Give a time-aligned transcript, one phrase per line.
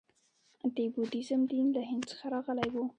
[0.75, 2.75] د بودیزم دین له هند څخه راغلی و